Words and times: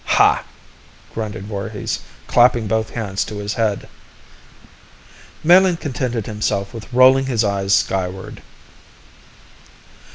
"Hah!" 0.03 0.43
grunted 1.13 1.45
Voorhis, 1.45 1.99
clapping 2.25 2.65
both 2.65 2.89
hands 2.89 3.23
to 3.25 3.37
his 3.37 3.53
head. 3.53 3.87
Melin 5.43 5.77
contented 5.77 6.25
himself 6.25 6.73
with 6.73 6.91
rolling 6.91 7.27
his 7.27 7.43
eyes 7.43 7.75
skyward. 7.75 8.41